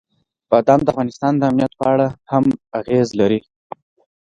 بادام 0.49 0.79
د 0.83 0.87
افغانستان 0.93 1.33
د 1.37 1.41
امنیت 1.49 1.73
په 1.79 1.85
اړه 1.93 2.07
هم 2.31 2.43
اغېز 2.79 3.09
لري. 3.19 3.39